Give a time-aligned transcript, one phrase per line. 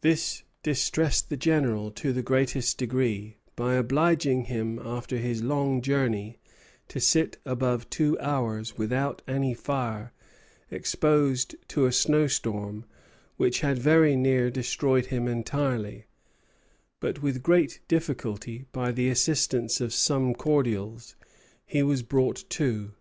[0.00, 6.38] This distressed the General to the greatest degree, by obliging him after his long journey
[6.88, 10.14] to sit above two hours without any fire,
[10.70, 12.86] exposed to a snowstorm,
[13.36, 16.06] which had very near destroyed him entirely;
[16.98, 21.14] but with great difficulty, by the assistance of some cordials,
[21.66, 22.92] he was brought to."